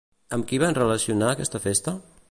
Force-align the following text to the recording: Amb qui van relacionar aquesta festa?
Amb 0.37 0.47
qui 0.51 0.59
van 0.63 0.77
relacionar 0.79 1.29
aquesta 1.35 1.63
festa? 1.69 1.97